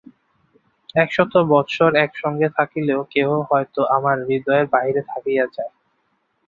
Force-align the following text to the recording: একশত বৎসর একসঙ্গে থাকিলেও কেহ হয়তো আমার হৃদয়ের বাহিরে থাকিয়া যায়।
একশত 0.95 1.33
বৎসর 1.51 1.91
একসঙ্গে 1.97 2.47
থাকিলেও 2.57 3.01
কেহ 3.11 3.27
হয়তো 3.49 3.81
আমার 3.95 4.17
হৃদয়ের 4.27 4.65
বাহিরে 4.73 5.01
থাকিয়া 5.11 5.45
যায়। 5.55 5.73